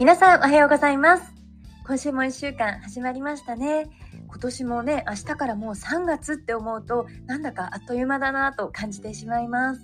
[0.00, 1.34] 皆さんおはようございます。
[1.86, 3.90] 今週も1週間始まりましたね。
[4.28, 9.82] 今年もね明日からもう3月って思うとなんだかあっという間だなと感じてしまいます。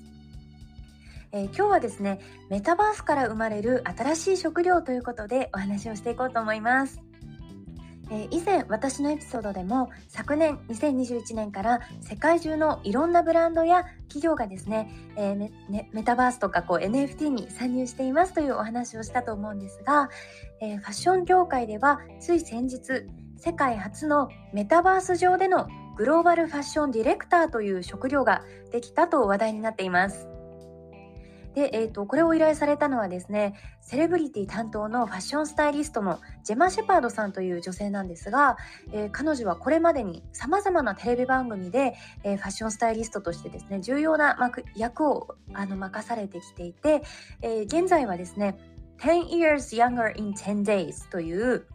[1.33, 2.19] えー、今日はですね
[2.49, 7.03] メタバースから生まれる新しい食料ということでお話をしていこうと思います。
[8.11, 20.09] え、以前私のエピソードでも昨年2021年から世界中のいろんなブランドや企業がですね,、えー、メメタバースとかこう NFT に参入していますというお話をしたと思うんですが、
[20.61, 23.07] えー、ファッション業界ではつい先日
[23.39, 30.36] 世界初のメタバース上でのグローバルファッションディレクターという職業ができたと話題になっています。
[31.57, 38.59] で、えーと、これを依頼されたのはですねセレブリティ担当のファッションスタイリストのジェマ・シェパードさんという女性なんですが、
[38.93, 41.95] えー、彼女はこれまでにさまざまなテレビ番組で、
[42.25, 47.03] えー、ファッションスタイリストとしてですね重要な役をあの任されてきていて、
[47.41, 48.59] えー、現在はですね
[48.99, 51.67] 10 years younger in 10 days という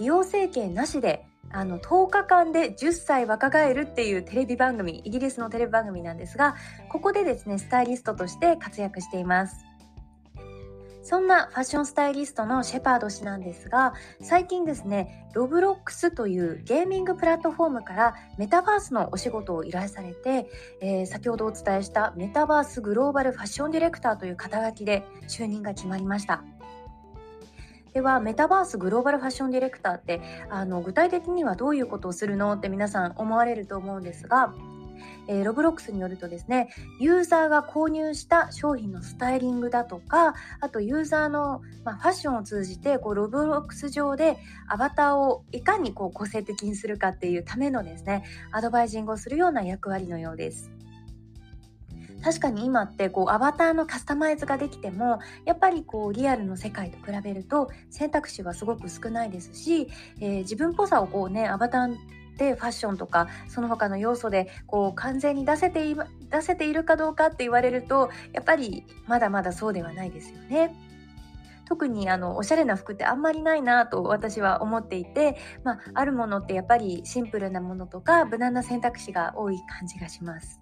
[0.00, 6.56] 美容整形なしであの10日間で10歳若返るっていうテレビ番組イギリスのテレビ番組なんですが
[6.88, 9.72] ここでですねスタイリストとして活躍しています。
[11.02, 20.46] そんなファッションスタイリストのシェパード氏なんですが最近ですねロブロックスというゲーミングプラットフォームからメタバースのお仕事を依頼されて、
[20.80, 26.44] えー、先ほどお伝えしたメタバースグローバルファッションディレクターという肩書きで就任が決まりました。
[27.94, 30.20] ではメタバースグローバルファッションディレクターって
[30.50, 34.54] あの具体的にはどういうことをするのって皆さん思われると思うんですが
[35.28, 36.68] えー、ロブロックスによるとですね
[36.98, 44.38] ユーザーが購入した商品のスタイリングだとかあとユーザーの、まあ、ファッションを通じてこうロブロックス上で
[44.68, 50.81] アバターをいかにこう個性的にするかっていうためのですねアドバイジングをするような役割のようです。
[52.22, 59.88] 確かに今ってこうアバターのカスタマイズができてもやっぱりこうリアルの世界と比べると選択肢はすごく少ないですし、
[60.20, 61.96] えー、自分っぽさをこうねアバター
[62.38, 65.96] でファッションとかその他の要素でこう完全に出せてい
[66.30, 70.74] 出せているかどうかって言われるとやっぱりまだまだそうではないですよね。
[71.68, 80.61] 特にあのおしゃれな服ってあんまりないなと私は思っていて、まあ、あるものってやっぱりシンプルなものとか無難な選択肢が多い感じがします。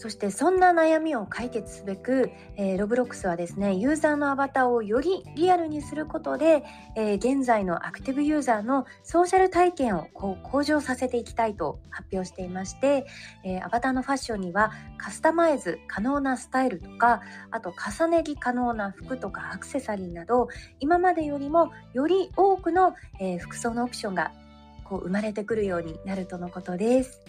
[0.00, 6.64] そしてそんな悩みを解決すべく、えー、ロブロックスはですねユーザーのアバターをよりリアルにすることで、
[6.96, 13.04] えー、現在のアクティブユーザーのソーシャル体験をこう向上させていきたいと発表していまして、
[13.44, 17.20] えー、アバターのファッションにはカスタマイズ可能なスタイルとか
[17.50, 20.48] あと重ね着可能な服とかアクセサリーなど
[20.78, 24.32] 今までよりもより多くの、え服装のオプションが
[24.82, 27.20] こう生まれてくるようになるとのことです。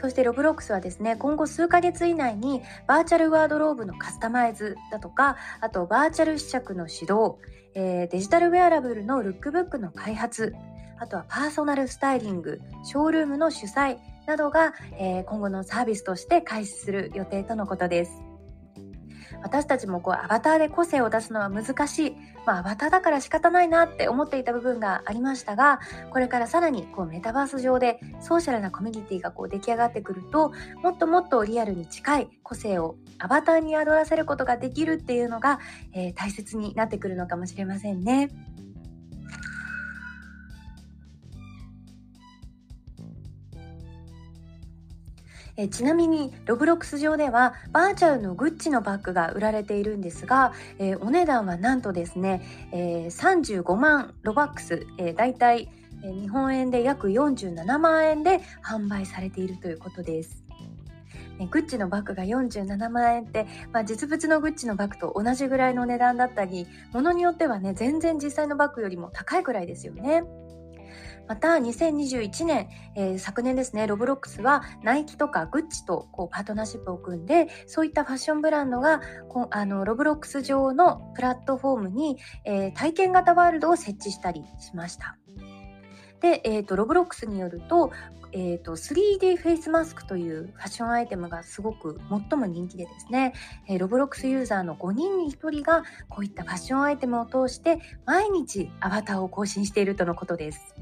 [0.00, 7.36] そしてロブロックスはですね、今後数ヶ月以内にバーチャルワードローブのカスタマイズだとか、あとバーチャル試着の指導、
[7.74, 10.54] えー、デジタルウェアラブルのルックブックの開発、
[11.00, 18.27] あとはパーソナルスタイリング、ショールームの主催などが、えー、今後のサービスとして開始する予定とのことです。
[19.42, 25.80] 私たちもこうアバターで個性を出すのは難しい、まあ、アバターだから仕方ないなって思っていた部分がありましたが
[26.10, 30.52] これからさらにこうメタバース上でソーシャルなコミュニティがこう出来上がってくると
[30.82, 35.60] もっともっとリアルに近い個性をアバターに宿らせることができるっていうのが、
[35.92, 38.30] えー、大切になってくるのかもしれませんね。
[45.58, 55.68] えちなみにロブロックス上ではバーチャルのグッチのバッグが売られているんですが、え、お値段はなんとですね、え、35万ロバックス、えー、だいたい
[56.00, 60.44] 日本円で約47万円で販売されているということです。
[61.50, 70.24] グッチのバッグが47万円って、まあ、実物のグッチのバッグと同じぐらいの値段だったりものによってはね全然実際のバッグよりも高いくらいですよね。
[71.26, 85.18] また2021年、えー、昨年ですねロブロックスはナイキとかグッチとこうパートナーシップを組んでそういったファッションブランドがこあのロブロックス上のプラットフォームに、えー、体験型ワールドを設置したりしました。
[86.20, 87.92] で、えーと、ロブロックスによると,、
[88.32, 92.00] えーと、3D フェイスマスクというファッションアイテムがすごく
[92.30, 93.32] 最も人気でですね、
[93.68, 100.74] えー、ロブロックスユーザーの5人に1人がこういったファッションアイテムを通して毎日アバターを更新しているとのことです。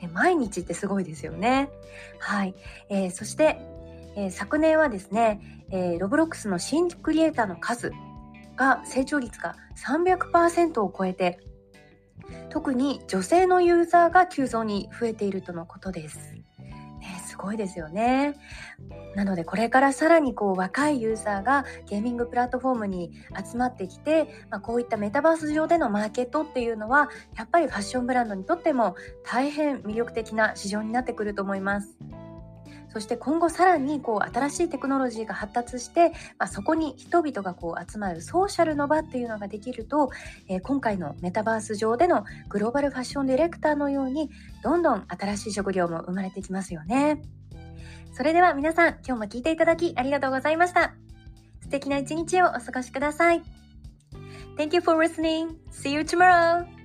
[0.00, 1.70] で毎日ってすごいですよね。
[2.18, 2.54] はい。
[2.88, 3.58] えー、そして、
[4.16, 5.40] えー、昨年はですね、
[5.70, 7.92] えー、ロブロックスの新クリエイターの数
[8.56, 11.40] が成長率が300%を超えて
[12.50, 16.38] 特に女性のユーザーが急増に増えているとのことです。
[17.28, 18.34] すごいですよね。
[19.14, 31.96] なのでこれからさらにこう若いユーザーがゲーミングプラットフォームに集まってきて、まあ、こういったメタバース上でのマーケットっていうのはやっぱりファッションブランドにとっても大変魅力的な市場になってくると思います。
[32.92, 40.10] そして今後さらにこう新しいテクノロジーが発達して、まあ、そこに人々がこう集まるソーシャルの場っていうのができると、
[40.48, 44.30] えー、今回のメタバース上でのグローバルファッションディレクターのように
[44.62, 47.22] どんどん新しい職業も生まれてきますよね。
[48.12, 50.94] それでは皆さん、今日も聞いていただきありがとうございました。
[51.62, 53.42] 素敵な一日をお過ごしください。
[54.56, 55.56] Thank you for listening.
[55.70, 56.77] See you tomorrow.